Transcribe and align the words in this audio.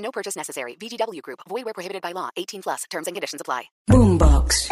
No 0.00 0.10
purchase 0.10 0.36
necessary. 0.36 0.76
VGW 0.76 1.22
Group. 1.22 1.40
Void 1.48 1.64
where 1.64 1.74
prohibited 1.74 2.02
by 2.02 2.12
law. 2.12 2.30
18 2.36 2.62
plus. 2.62 2.84
Terms 2.90 3.06
and 3.06 3.14
conditions 3.14 3.40
apply. 3.40 3.70
Boombox. 3.86 4.68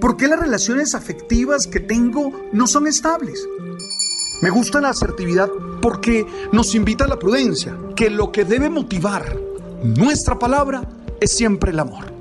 ¿Por 0.00 0.16
qué 0.16 0.28
las 0.28 0.38
relaciones 0.38 0.94
afectivas 0.94 1.66
que 1.66 1.80
tengo 1.80 2.30
no 2.52 2.66
son 2.66 2.86
estables? 2.86 3.44
Me 4.40 4.50
gusta 4.50 4.80
la 4.80 4.90
asertividad 4.90 5.50
porque 5.82 6.24
nos 6.52 6.74
invita 6.76 7.04
a 7.04 7.08
la 7.08 7.18
prudencia, 7.18 7.76
que 7.96 8.08
lo 8.08 8.30
que 8.30 8.44
debe 8.44 8.70
motivar 8.70 9.36
nuestra 9.82 10.38
palabra 10.38 10.82
es 11.20 11.36
siempre 11.36 11.72
el 11.72 11.80
amor. 11.80 12.12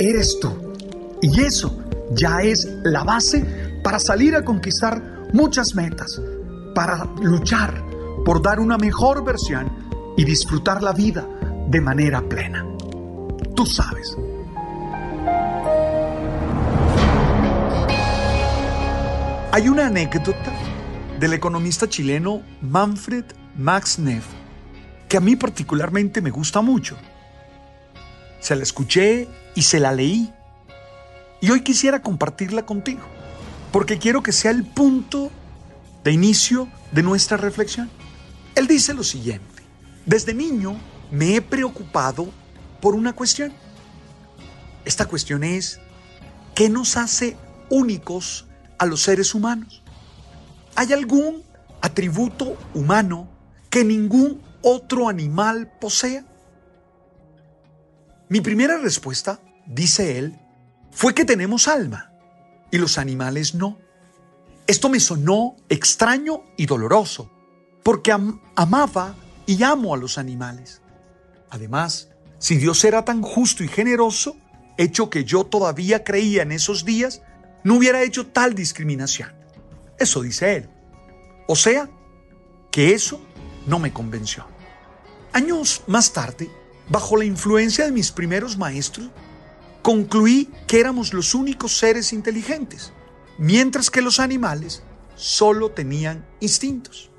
Eres 0.00 0.38
tú. 0.40 0.50
Y 1.20 1.40
eso 1.42 1.78
ya 2.10 2.42
es 2.42 2.68
la 2.82 3.04
base 3.04 3.80
para 3.84 4.00
salir 4.00 4.34
a 4.34 4.44
conquistar 4.44 5.28
muchas 5.32 5.76
metas, 5.76 6.20
para 6.74 7.04
luchar 7.20 7.84
por 8.24 8.42
dar 8.42 8.58
una 8.58 8.76
mejor 8.76 9.24
versión 9.24 9.81
y 10.16 10.24
disfrutar 10.24 10.82
la 10.82 10.92
vida 10.92 11.26
de 11.68 11.80
manera 11.80 12.20
plena. 12.20 12.66
Tú 13.54 13.66
sabes. 13.66 14.16
Hay 19.52 19.68
una 19.68 19.86
anécdota 19.86 20.52
del 21.20 21.34
economista 21.34 21.88
chileno 21.88 22.42
Manfred 22.62 23.24
Max 23.56 23.98
Neff 23.98 24.24
que 25.12 25.18
a 25.18 25.20
mí 25.20 25.36
particularmente 25.36 26.22
me 26.22 26.30
gusta 26.30 26.62
mucho. 26.62 26.96
Se 28.40 28.56
la 28.56 28.62
escuché 28.62 29.28
y 29.54 29.60
se 29.60 29.78
la 29.78 29.92
leí. 29.92 30.32
Y 31.42 31.50
hoy 31.50 31.60
quisiera 31.60 32.00
compartirla 32.00 32.64
contigo, 32.64 33.02
porque 33.72 33.98
quiero 33.98 34.22
que 34.22 34.32
sea 34.32 34.52
el 34.52 34.64
punto 34.64 35.30
de 36.02 36.12
inicio 36.12 36.66
de 36.92 37.02
nuestra 37.02 37.36
reflexión. 37.36 37.90
Él 38.54 38.66
dice 38.66 38.94
lo 38.94 39.02
siguiente, 39.02 39.51
desde 40.06 40.34
niño 40.34 40.76
me 41.10 41.36
he 41.36 41.42
preocupado 41.42 42.28
por 42.80 42.94
una 42.94 43.12
cuestión. 43.12 43.52
Esta 44.84 45.06
cuestión 45.06 45.44
es, 45.44 45.80
¿qué 46.54 46.68
nos 46.68 46.96
hace 46.96 47.36
únicos 47.70 48.46
a 48.78 48.86
los 48.86 49.02
seres 49.02 49.34
humanos? 49.34 49.82
¿Hay 50.74 50.92
algún 50.92 51.44
atributo 51.80 52.56
humano 52.74 53.28
que 53.70 53.84
ningún 53.84 54.42
otro 54.62 55.08
animal 55.08 55.72
posea? 55.80 56.24
Mi 58.28 58.40
primera 58.40 58.78
respuesta, 58.78 59.40
dice 59.66 60.18
él, 60.18 60.38
fue 60.90 61.14
que 61.14 61.24
tenemos 61.24 61.68
alma 61.68 62.12
y 62.70 62.78
los 62.78 62.98
animales 62.98 63.54
no. 63.54 63.78
Esto 64.66 64.88
me 64.88 65.00
sonó 65.00 65.56
extraño 65.68 66.42
y 66.56 66.66
doloroso, 66.66 67.30
porque 67.82 68.12
am 68.12 68.40
amaba 68.56 69.14
amo 69.62 69.94
a 69.94 69.98
los 69.98 70.18
animales. 70.18 70.82
Además, 71.50 72.08
si 72.38 72.56
Dios 72.56 72.84
era 72.84 73.04
tan 73.04 73.22
justo 73.22 73.64
y 73.64 73.68
generoso, 73.68 74.36
hecho 74.76 75.10
que 75.10 75.24
yo 75.24 75.44
todavía 75.44 76.04
creía 76.04 76.42
en 76.42 76.52
esos 76.52 76.84
días, 76.84 77.22
no 77.64 77.76
hubiera 77.76 78.02
hecho 78.02 78.26
tal 78.26 78.54
discriminación. 78.54 79.32
Eso 79.98 80.22
dice 80.22 80.56
él. 80.56 80.68
O 81.46 81.56
sea, 81.56 81.88
que 82.70 82.94
eso 82.94 83.20
no 83.66 83.78
me 83.78 83.92
convenció. 83.92 84.46
Años 85.32 85.82
más 85.86 86.12
tarde, 86.12 86.50
bajo 86.88 87.16
la 87.16 87.24
influencia 87.24 87.84
de 87.84 87.92
mis 87.92 88.10
primeros 88.10 88.56
maestros, 88.58 89.10
concluí 89.82 90.50
que 90.66 90.80
éramos 90.80 91.12
los 91.12 91.34
únicos 91.34 91.76
seres 91.76 92.12
inteligentes, 92.12 92.92
mientras 93.38 93.90
que 93.90 94.02
los 94.02 94.20
animales 94.20 94.82
solo 95.14 95.70
tenían 95.70 96.26
instintos. 96.40 97.10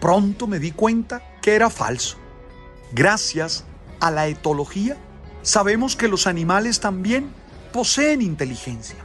Pronto 0.00 0.46
me 0.46 0.58
di 0.58 0.72
cuenta 0.72 1.22
que 1.44 1.54
era 1.54 1.68
falso. 1.68 2.16
Gracias 2.92 3.64
a 4.00 4.10
la 4.10 4.28
etología, 4.28 4.96
sabemos 5.42 5.94
que 5.94 6.08
los 6.08 6.26
animales 6.26 6.80
también 6.80 7.28
poseen 7.70 8.22
inteligencia. 8.22 8.96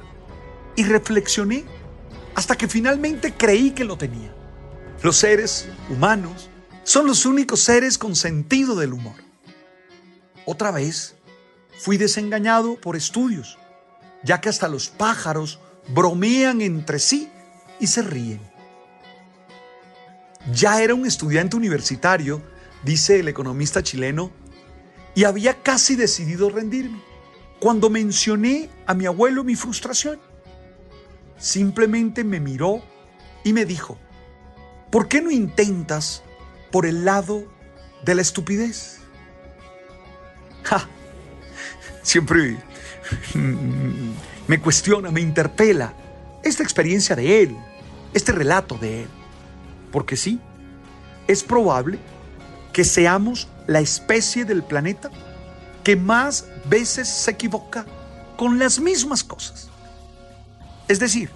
Y 0.77 0.85
reflexioné 0.85 1.65
hasta 2.35 2.55
que 2.55 2.69
finalmente 2.69 3.33
creí 3.33 3.71
que 3.71 3.83
lo 3.83 3.97
tenía. 3.97 4.33
Los 5.03 5.17
seres 5.17 5.67
humanos 5.89 6.49
son 6.85 7.07
los 7.07 7.25
únicos 7.25 7.59
seres 7.59 7.97
con 7.97 8.15
sentido 8.15 8.77
del 8.77 8.93
humor. 8.93 9.15
Otra 10.45 10.71
vez 10.71 11.17
fui 11.77 11.97
desengañado 11.97 12.79
por 12.79 12.95
estudios, 12.95 13.57
ya 14.23 14.39
que 14.39 14.47
hasta 14.47 14.69
los 14.69 14.87
pájaros 14.87 15.59
bromean 15.89 16.61
entre 16.61 16.99
sí 16.99 17.29
y 17.81 17.87
se 17.87 18.01
ríen. 18.01 18.48
Ya 20.53 20.81
era 20.81 20.93
un 20.93 21.05
estudiante 21.05 21.55
universitario, 21.55 22.41
dice 22.83 23.19
el 23.19 23.27
economista 23.27 23.83
chileno, 23.83 24.31
y 25.15 25.25
había 25.25 25.61
casi 25.61 25.95
decidido 25.95 26.49
rendirme 26.49 27.01
cuando 27.59 27.89
mencioné 27.89 28.69
a 28.85 28.93
mi 28.93 29.05
abuelo 29.05 29.43
mi 29.43 29.55
frustración. 29.55 30.19
Simplemente 31.37 32.23
me 32.23 32.39
miró 32.39 32.81
y 33.43 33.53
me 33.53 33.65
dijo, 33.65 33.97
¿por 34.91 35.07
qué 35.07 35.21
no 35.21 35.31
intentas 35.31 36.23
por 36.71 36.85
el 36.85 37.05
lado 37.05 37.45
de 38.05 38.15
la 38.15 38.21
estupidez? 38.21 38.99
¡Ja! 40.63 40.87
Siempre 42.01 42.57
me 44.47 44.59
cuestiona, 44.59 45.11
me 45.11 45.21
interpela 45.21 45.93
esta 46.43 46.63
experiencia 46.63 47.15
de 47.15 47.43
él, 47.43 47.57
este 48.13 48.31
relato 48.31 48.75
de 48.77 49.03
él. 49.03 49.09
Porque 49.91 50.17
sí, 50.17 50.39
es 51.27 51.43
probable 51.43 51.99
que 52.73 52.83
seamos 52.83 53.47
la 53.67 53.79
especie 53.79 54.45
del 54.45 54.63
planeta 54.63 55.09
que 55.83 55.95
más 55.95 56.45
veces 56.65 57.07
se 57.07 57.31
equivoca 57.31 57.85
con 58.37 58.59
las 58.59 58.79
mismas 58.79 59.23
cosas. 59.23 59.69
Es 60.87 60.99
decir, 60.99 61.29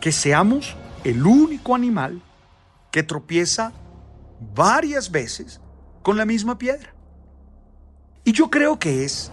que 0.00 0.12
seamos 0.12 0.76
el 1.02 1.26
único 1.26 1.74
animal 1.74 2.22
que 2.90 3.02
tropieza 3.02 3.72
varias 4.54 5.10
veces 5.10 5.60
con 6.02 6.16
la 6.16 6.24
misma 6.24 6.58
piedra. 6.58 6.94
Y 8.24 8.32
yo 8.32 8.50
creo 8.50 8.78
que 8.78 9.04
es 9.04 9.30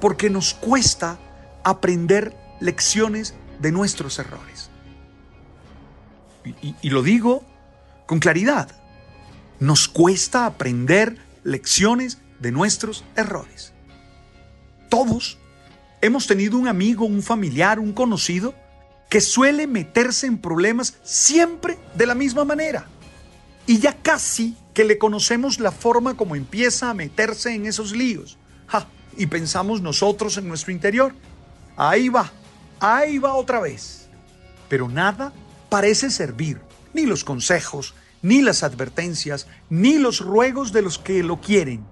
porque 0.00 0.30
nos 0.30 0.54
cuesta 0.54 1.18
aprender 1.62 2.36
lecciones 2.60 3.34
de 3.60 3.72
nuestros 3.72 4.18
errores. 4.18 4.70
Y, 6.44 6.90
lo 6.90 7.02
digo 7.02 7.44
con 8.06 8.18
claridad. 8.18 8.68
Nos 9.60 9.88
cuesta 9.88 10.46
aprender 10.46 11.16
lecciones 11.42 12.18
de 12.40 12.52
nuestros 12.52 13.04
errores. 13.16 13.72
Todos 14.90 15.38
hemos 16.00 16.26
tenido 16.26 16.58
un 16.58 16.68
amigo, 16.68 17.06
un 17.06 17.22
familiar, 17.22 17.78
un 17.78 17.92
conocido 17.92 18.54
que 19.08 19.20
suele 19.20 19.66
meterse 19.66 20.26
en 20.26 20.38
problemas 20.38 20.98
siempre 21.02 21.78
de 21.94 22.06
la 22.06 22.14
misma 22.14 22.44
manera. 22.44 22.86
Y 23.66 23.78
ya 23.78 23.96
casi 23.96 24.56
que 24.74 24.84
le 24.84 24.98
conocemos 24.98 25.60
la 25.60 25.72
forma 25.72 26.16
como 26.16 26.36
empieza 26.36 26.90
a 26.90 26.94
meterse 26.94 27.54
en 27.54 27.66
esos 27.66 27.92
líos. 27.92 28.38
Y 29.16 29.26
pensamos 29.26 29.80
nosotros 29.80 30.36
en 30.38 30.48
nuestro 30.48 30.72
interior. 30.72 31.14
Ahí 31.76 32.08
va, 32.08 32.32
ahí 32.80 33.18
va 33.18 33.34
otra 33.34 33.60
vez. 33.60 34.08
Pero 34.68 34.88
nada 34.88 35.32
parece 35.68 36.10
servir, 36.10 36.60
ni 36.92 37.06
los 37.06 37.24
consejos, 37.24 37.94
ni 38.22 38.40
las 38.40 38.62
advertencias, 38.62 39.46
ni 39.68 39.98
los 39.98 40.20
ruegos 40.20 40.72
de 40.72 40.82
los 40.82 40.98
que 40.98 41.22
lo 41.22 41.40
quieren. 41.40 41.84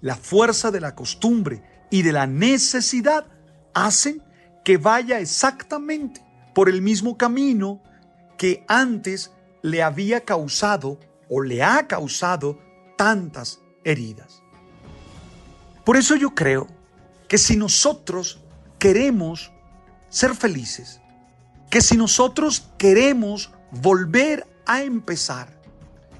La 0.00 0.16
fuerza 0.16 0.70
de 0.70 0.80
la 0.80 0.94
costumbre 0.94 1.62
y 1.90 2.02
de 2.02 2.12
la 2.12 2.26
necesidad 2.26 3.26
hacen 3.74 4.22
que 4.64 4.76
vaya 4.78 5.20
exactamente 5.20 6.24
por 6.54 6.68
el 6.68 6.82
mismo 6.82 7.16
camino 7.16 7.82
que 8.38 8.64
antes 8.68 9.30
le 9.62 9.82
había 9.82 10.24
causado 10.24 10.98
o 11.28 11.42
le 11.42 11.62
ha 11.62 11.86
causado 11.86 12.58
tantas 12.96 13.60
heridas. 13.84 14.42
Por 15.84 15.96
eso 15.96 16.16
yo 16.16 16.34
creo 16.34 16.66
que 17.28 17.38
si 17.38 17.56
nosotros 17.56 18.40
queremos 18.78 19.52
ser 20.08 20.34
felices, 20.34 21.00
que 21.70 21.80
si 21.80 21.96
nosotros 21.96 22.68
queremos 22.78 23.50
volver 23.70 24.46
a 24.66 24.82
empezar, 24.82 25.60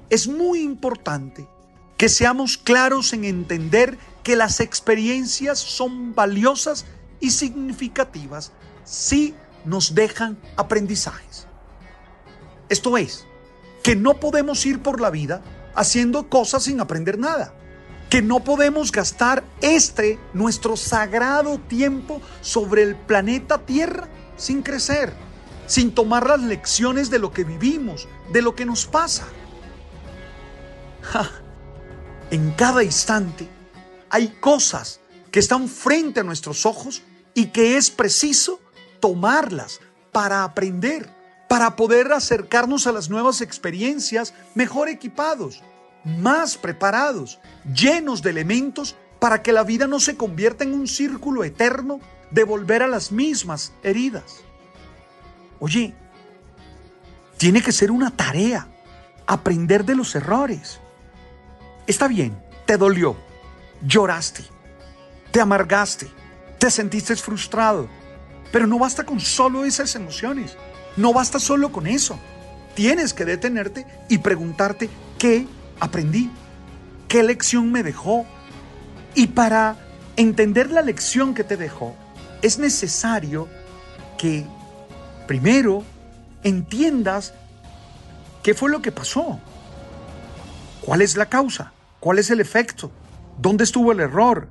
es 0.09 0.27
muy 0.27 0.61
importante 0.61 1.47
que 1.97 2.09
seamos 2.09 2.57
claros 2.57 3.13
en 3.13 3.25
entender 3.25 3.97
que 4.23 4.35
las 4.35 4.59
experiencias 4.59 5.59
son 5.59 6.13
valiosas 6.13 6.85
y 7.19 7.31
significativas 7.31 8.51
si 8.83 9.33
nos 9.65 9.95
dejan 9.95 10.37
aprendizajes. 10.55 11.47
Esto 12.69 12.97
es, 12.97 13.25
que 13.83 13.95
no 13.95 14.19
podemos 14.19 14.65
ir 14.65 14.81
por 14.81 14.99
la 14.99 15.09
vida 15.09 15.41
haciendo 15.75 16.29
cosas 16.29 16.63
sin 16.63 16.79
aprender 16.81 17.17
nada, 17.17 17.53
que 18.09 18.21
no 18.21 18.43
podemos 18.43 18.91
gastar 18.91 19.43
este 19.61 20.19
nuestro 20.33 20.75
sagrado 20.77 21.59
tiempo 21.59 22.21
sobre 22.41 22.83
el 22.83 22.95
planeta 22.95 23.59
Tierra 23.59 24.07
sin 24.35 24.61
crecer, 24.61 25.13
sin 25.67 25.93
tomar 25.93 26.27
las 26.27 26.41
lecciones 26.41 27.11
de 27.11 27.19
lo 27.19 27.31
que 27.31 27.43
vivimos, 27.43 28.07
de 28.31 28.41
lo 28.41 28.55
que 28.55 28.65
nos 28.65 28.87
pasa. 28.87 29.27
En 32.31 32.51
cada 32.51 32.83
instante 32.83 33.47
hay 34.09 34.29
cosas 34.39 34.99
que 35.31 35.39
están 35.39 35.69
frente 35.69 36.21
a 36.21 36.23
nuestros 36.23 36.65
ojos 36.65 37.03
y 37.33 37.47
que 37.47 37.77
es 37.77 37.91
preciso 37.91 38.59
tomarlas 38.99 39.79
para 40.11 40.43
aprender, 40.43 41.09
para 41.47 41.75
poder 41.75 42.11
acercarnos 42.11 42.87
a 42.87 42.91
las 42.91 43.09
nuevas 43.09 43.41
experiencias 43.41 44.33
mejor 44.55 44.89
equipados, 44.89 45.61
más 46.03 46.57
preparados, 46.57 47.39
llenos 47.73 48.21
de 48.21 48.31
elementos 48.31 48.95
para 49.19 49.43
que 49.43 49.51
la 49.51 49.63
vida 49.63 49.87
no 49.87 49.99
se 49.99 50.15
convierta 50.15 50.63
en 50.63 50.73
un 50.73 50.87
círculo 50.87 51.43
eterno 51.43 51.99
de 52.31 52.43
volver 52.43 52.83
a 52.83 52.87
las 52.87 53.11
mismas 53.11 53.73
heridas. 53.83 54.43
Oye, 55.59 55.93
tiene 57.37 57.61
que 57.61 57.71
ser 57.71 57.91
una 57.91 58.11
tarea 58.11 58.67
aprender 59.25 59.85
de 59.85 59.95
los 59.95 60.15
errores. 60.15 60.79
Está 61.85 62.07
bien, 62.07 62.37
te 62.65 62.77
dolió, 62.77 63.15
lloraste, 63.85 64.43
te 65.31 65.41
amargaste, 65.41 66.09
te 66.57 66.71
sentiste 66.71 67.15
frustrado, 67.15 67.87
pero 68.51 68.67
no 68.67 68.79
basta 68.79 69.03
con 69.03 69.19
solo 69.19 69.65
esas 69.65 69.95
emociones, 69.95 70.57
no 70.95 71.13
basta 71.13 71.39
solo 71.39 71.71
con 71.71 71.87
eso. 71.87 72.19
Tienes 72.75 73.13
que 73.13 73.25
detenerte 73.25 73.85
y 74.07 74.19
preguntarte 74.19 74.89
qué 75.17 75.47
aprendí, 75.79 76.31
qué 77.07 77.23
lección 77.23 77.71
me 77.71 77.83
dejó. 77.83 78.25
Y 79.15 79.27
para 79.27 79.77
entender 80.15 80.71
la 80.71 80.81
lección 80.81 81.33
que 81.33 81.43
te 81.43 81.57
dejó, 81.57 81.95
es 82.41 82.59
necesario 82.59 83.47
que 84.17 84.45
primero 85.27 85.83
entiendas 86.43 87.33
qué 88.41 88.53
fue 88.53 88.69
lo 88.69 88.81
que 88.81 88.91
pasó, 88.91 89.39
cuál 90.81 91.01
es 91.01 91.17
la 91.17 91.27
causa, 91.27 91.73
cuál 91.99 92.19
es 92.19 92.29
el 92.31 92.39
efecto, 92.39 92.91
dónde 93.37 93.65
estuvo 93.65 93.91
el 93.91 93.99
error, 93.99 94.47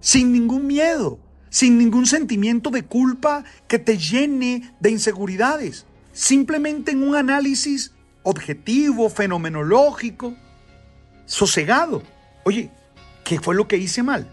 sin 0.00 0.32
ningún 0.32 0.66
miedo, 0.66 1.18
sin 1.50 1.78
ningún 1.78 2.06
sentimiento 2.06 2.70
de 2.70 2.84
culpa 2.84 3.44
que 3.66 3.78
te 3.78 3.96
llene 3.96 4.74
de 4.80 4.90
inseguridades, 4.90 5.86
simplemente 6.12 6.92
en 6.92 7.02
un 7.02 7.16
análisis 7.16 7.92
objetivo, 8.22 9.08
fenomenológico, 9.08 10.34
sosegado. 11.24 12.02
Oye, 12.44 12.70
¿qué 13.24 13.40
fue 13.40 13.54
lo 13.54 13.66
que 13.66 13.78
hice 13.78 14.02
mal? 14.02 14.28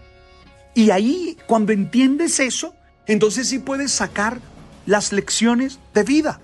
Y 0.74 0.90
ahí, 0.90 1.38
cuando 1.46 1.72
entiendes 1.72 2.38
eso, 2.38 2.74
entonces 3.06 3.48
sí 3.48 3.58
puedes 3.58 3.92
sacar 3.92 4.40
las 4.86 5.12
lecciones 5.12 5.78
de 5.92 6.04
vida. 6.04 6.40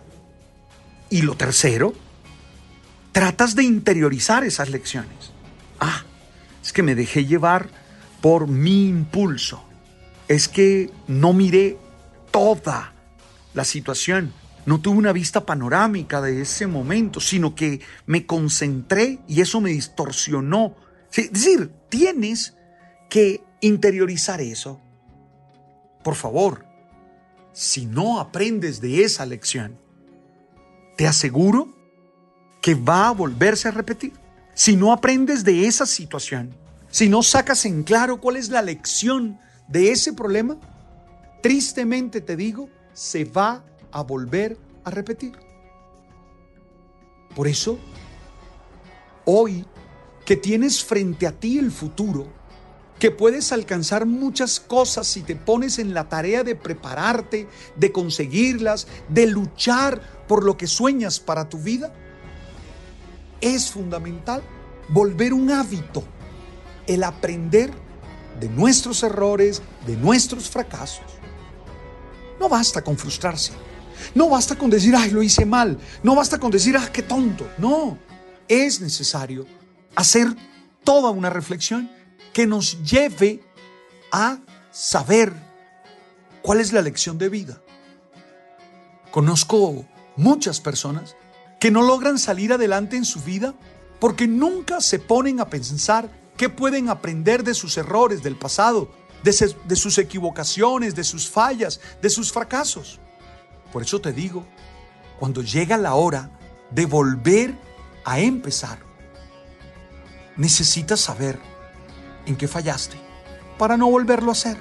Y 1.08 1.22
lo 1.22 1.36
tercero, 1.36 1.94
tratas 3.12 3.54
de 3.54 3.64
interiorizar 3.64 4.44
esas 4.44 4.70
lecciones. 4.70 5.32
Ah, 5.80 6.04
es 6.62 6.72
que 6.72 6.82
me 6.82 6.94
dejé 6.94 7.24
llevar 7.24 7.68
por 8.20 8.48
mi 8.48 8.88
impulso. 8.88 9.62
Es 10.28 10.48
que 10.48 10.90
no 11.06 11.32
miré 11.32 11.78
toda 12.30 12.92
la 13.54 13.64
situación. 13.64 14.32
No 14.64 14.80
tuve 14.80 14.96
una 14.96 15.12
vista 15.12 15.44
panorámica 15.44 16.20
de 16.20 16.42
ese 16.42 16.66
momento, 16.66 17.20
sino 17.20 17.54
que 17.54 17.80
me 18.06 18.26
concentré 18.26 19.18
y 19.26 19.40
eso 19.40 19.60
me 19.60 19.70
distorsionó. 19.70 20.76
Es 21.12 21.32
decir, 21.32 21.72
tienes 21.88 22.54
que 23.10 23.42
interiorizar 23.60 24.40
eso. 24.40 24.80
Por 26.02 26.14
favor, 26.14 26.64
si 27.52 27.87
no 27.87 28.20
aprendes 28.20 28.81
de 28.81 29.04
esa 29.04 29.26
lección, 29.26 29.78
te 30.96 31.06
aseguro 31.06 31.75
que 32.60 32.75
va 32.75 33.08
a 33.08 33.12
volverse 33.12 33.69
a 33.69 33.72
repetir. 33.72 34.12
Si 34.54 34.76
no 34.76 34.93
aprendes 34.93 35.44
de 35.44 35.66
esa 35.66 35.87
situación, 35.87 36.54
si 36.90 37.08
no 37.08 37.22
sacas 37.22 37.64
en 37.64 37.82
claro 37.82 38.20
cuál 38.20 38.37
es 38.37 38.50
la 38.50 38.62
lección 38.62 39.38
de 39.69 39.90
ese 39.90 40.12
problema, 40.12 40.58
tristemente 41.43 42.20
te 42.20 42.37
digo, 42.37 42.69
se 42.93 43.25
va 43.25 43.64
a 43.90 44.02
volver 44.02 44.58
a 44.84 44.90
repetir. 44.90 45.32
Por 47.34 47.49
eso, 47.49 47.78
hoy 49.25 49.64
que 50.25 50.37
tienes 50.37 50.84
frente 50.84 51.26
a 51.26 51.32
ti 51.32 51.58
el 51.58 51.72
futuro, 51.72 52.32
que 53.02 53.10
puedes 53.10 53.50
alcanzar 53.50 54.06
muchas 54.06 54.60
cosas 54.60 55.08
si 55.08 55.22
te 55.22 55.34
pones 55.34 55.81
en 55.81 55.93
la 55.93 56.08
tarea 56.08 56.44
de 56.44 56.54
prepararte, 56.54 57.49
de 57.75 57.90
conseguirlas, 57.90 58.87
de 59.08 59.26
luchar 59.26 60.00
por 60.28 60.44
lo 60.44 60.56
que 60.56 60.69
sueñas 60.69 61.19
para 61.19 61.49
tu 61.49 61.58
vida, 61.58 61.93
es 63.40 63.72
fundamental 63.72 64.40
volver 64.88 65.34
un 65.34 65.50
hábito, 65.50 66.04
el 66.87 67.02
aprender 67.02 67.72
de 68.38 68.49
nuestros 68.49 69.02
errores, 69.02 69.62
de 69.84 69.96
nuestros 69.96 70.49
fracasos. 70.49 71.06
No 72.38 72.49
basta 72.49 72.84
con 72.84 72.96
frustrarse, 72.96 73.50
no 74.14 74.28
basta 74.28 74.54
con 74.54 74.70
decir, 74.70 74.94
ay, 74.94 75.10
lo 75.10 75.25
hice 75.25 75.44
mal, 75.44 75.76
no 76.04 76.14
basta 76.14 76.38
con 76.38 76.52
decir, 76.52 76.76
ah, 76.76 76.88
qué 76.93 77.02
tonto, 77.02 77.50
no, 77.58 77.99
es 78.46 78.81
necesario 78.81 79.44
hacer 79.96 80.28
toda 80.84 81.10
una 81.10 81.31
reflexión 81.31 81.90
que 82.32 82.46
nos 82.46 82.82
lleve 82.82 83.43
a 84.11 84.38
saber 84.70 85.32
cuál 86.43 86.61
es 86.61 86.73
la 86.73 86.82
lección 86.82 87.19
de 87.19 87.29
vida. 87.29 87.61
Conozco 89.11 89.84
muchas 90.17 90.61
personas 90.61 91.17
que 91.61 91.70
no 91.70 91.82
logran 91.82 92.19
salir 92.19 92.52
adelante 92.52 92.96
en 92.96 93.05
su 93.05 93.20
vida 93.20 93.55
porque 94.00 94.26
nunca 94.26 94.81
se 94.81 94.99
ponen 94.99 95.38
a 95.40 95.49
pensar 95.49 96.11
qué 96.37 96.49
pueden 96.49 96.88
aprender 96.88 97.44
de 97.44 97.54
sus 97.54 97.76
errores 97.76 98.23
del 98.23 98.37
pasado, 98.37 98.90
de, 99.23 99.54
de, 99.64 99.76
sus 99.76 99.99
equivocaciones, 99.99 100.95
de 100.95 101.04
sus 101.04 101.28
fallas, 101.28 101.80
de 102.00 102.11
sus 102.11 102.33
fracasos. 102.33 102.99
Por 103.73 103.83
eso 103.83 104.00
te 104.00 104.12
digo, 104.12 104.45
cuando 105.21 105.42
llega 105.42 105.76
la 105.76 105.95
hora 105.95 106.30
de 106.71 106.87
volver 106.87 107.56
a 108.04 108.18
empezar, 108.18 108.80
necesitas 110.37 111.00
saber 111.00 111.38
en 112.26 112.37
qué 112.37 112.49
fallaste 112.49 112.97
para 113.59 113.76
no 113.76 113.91
volverlo 113.91 114.31
a 114.31 114.33
hacer. 114.33 114.59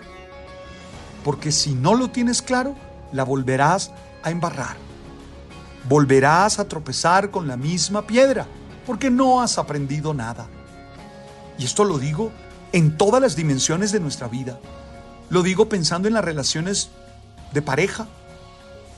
Porque 1.24 1.52
si 1.52 1.74
no 1.74 1.96
lo 1.96 2.10
tienes 2.10 2.42
claro, 2.42 2.76
la 3.12 3.24
volverás 3.24 3.92
a 4.24 4.32
embarrar. 4.32 4.78
Volverás 5.90 6.60
a 6.60 6.68
tropezar 6.68 7.32
con 7.32 7.48
la 7.48 7.58
misma 7.58 8.06
piedra 8.06 8.46
porque 8.86 9.10
no 9.10 9.42
has 9.42 9.58
aprendido 9.58 10.14
nada. 10.14 10.48
Y 11.58 11.66
esto 11.66 11.84
lo 11.84 11.98
digo 11.98 12.32
en 12.72 12.98
todas 12.98 13.22
las 13.22 13.36
dimensiones 13.36 13.92
de 13.92 14.00
nuestra 14.00 14.28
vida. 14.28 14.60
Lo 15.30 15.44
digo 15.44 15.70
pensando 15.70 16.08
en 16.08 16.14
las 16.14 16.26
relaciones 16.26 16.90
de 17.54 17.62
pareja. 17.62 18.08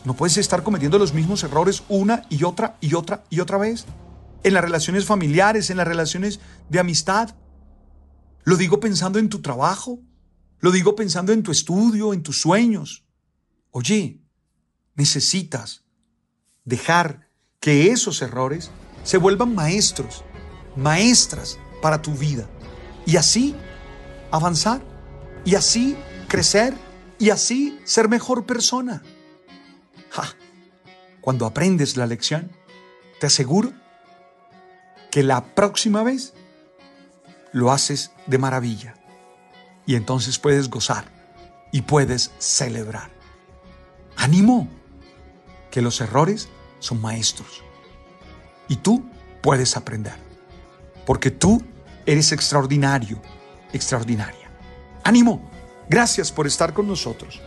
No 0.03 0.15
puedes 0.15 0.37
estar 0.37 0.63
cometiendo 0.63 0.99
los 0.99 1.13
mismos 1.13 1.43
errores 1.43 1.83
una 1.89 2.23
y 2.29 2.43
otra 2.43 2.75
y 2.81 2.95
otra 2.95 3.23
y 3.29 3.39
otra 3.39 3.57
vez. 3.57 3.85
En 4.43 4.53
las 4.53 4.63
relaciones 4.63 5.05
familiares, 5.05 5.69
en 5.69 5.77
las 5.77 5.87
relaciones 5.87 6.39
de 6.69 6.79
amistad, 6.79 7.29
lo 8.43 8.57
digo 8.57 8.79
pensando 8.79 9.19
en 9.19 9.29
tu 9.29 9.41
trabajo. 9.41 9.99
Lo 10.59 10.71
digo 10.71 10.95
pensando 10.95 11.33
en 11.33 11.43
tu 11.43 11.51
estudio, 11.51 12.13
en 12.13 12.23
tus 12.23 12.39
sueños. 12.39 13.03
Oye, 13.71 14.21
necesitas 14.95 15.83
dejar 16.63 17.29
que 17.59 17.91
esos 17.91 18.21
errores 18.21 18.71
se 19.03 19.17
vuelvan 19.17 19.53
maestros, 19.55 20.23
maestras 20.77 21.59
para 21.81 22.01
tu 22.01 22.13
vida. 22.13 22.47
Y 23.05 23.17
así 23.17 23.55
avanzar, 24.31 24.81
y 25.43 25.55
así 25.55 25.97
crecer, 26.29 26.73
y 27.19 27.29
así 27.29 27.77
ser 27.83 28.07
mejor 28.07 28.45
persona. 28.45 29.03
Cuando 31.19 31.45
aprendes 31.45 31.97
la 31.97 32.05
lección, 32.05 32.51
te 33.19 33.27
aseguro 33.27 33.73
que 35.11 35.23
la 35.23 35.55
próxima 35.55 36.03
vez 36.03 36.33
lo 37.53 37.71
haces 37.71 38.11
de 38.27 38.37
maravilla. 38.37 38.95
Y 39.85 39.95
entonces 39.95 40.37
puedes 40.37 40.69
gozar 40.69 41.05
y 41.71 41.83
puedes 41.83 42.31
celebrar. 42.39 43.11
Ánimo, 44.17 44.67
que 45.71 45.81
los 45.81 46.01
errores 46.01 46.49
son 46.79 47.01
maestros. 47.01 47.63
Y 48.67 48.75
tú 48.77 49.05
puedes 49.41 49.77
aprender, 49.77 50.15
porque 51.05 51.31
tú 51.31 51.63
Eres 52.05 52.33
extraordinario, 52.33 53.17
extraordinaria. 53.71 54.49
Ánimo, 55.05 55.41
gracias 55.87 56.33
por 56.33 56.47
estar 56.47 56.73
con 56.73 56.85
nosotros. 56.85 57.39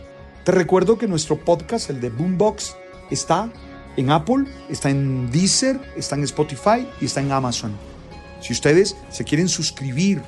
Te 0.43 0.51
recuerdo 0.51 0.97
que 0.97 1.07
nuestro 1.07 1.39
podcast, 1.39 1.91
el 1.91 2.01
de 2.01 2.09
Boombox, 2.09 2.75
está 3.11 3.51
en 3.97 4.09
Apple, 4.09 4.45
está 4.67 4.89
en 4.89 5.29
Deezer, 5.29 5.79
está 5.95 6.15
en 6.15 6.23
Spotify 6.23 6.87
y 6.99 7.05
está 7.05 7.21
en 7.21 7.31
Amazon. 7.31 7.71
Si 8.41 8.53
ustedes 8.53 8.95
se 9.09 9.23
quieren 9.23 9.49
suscribir 9.49 10.21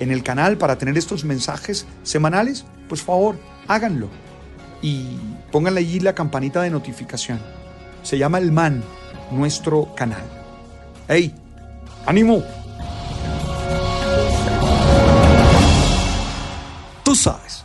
en 0.00 0.10
el 0.10 0.22
canal 0.22 0.58
para 0.58 0.78
tener 0.78 0.96
estos 0.98 1.24
mensajes 1.24 1.86
semanales, 2.02 2.64
pues 2.88 3.02
favor, 3.02 3.36
háganlo. 3.68 4.08
Y 4.80 5.16
pónganle 5.52 5.80
allí 5.80 6.00
la 6.00 6.14
campanita 6.14 6.62
de 6.62 6.70
notificación. 6.70 7.40
Se 8.02 8.18
llama 8.18 8.38
El 8.38 8.50
Man, 8.50 8.82
nuestro 9.30 9.94
canal. 9.94 10.22
¡Hey! 11.08 11.34
¡Ánimo! 12.04 12.42
Tú 17.04 17.14
sabes. 17.14 17.64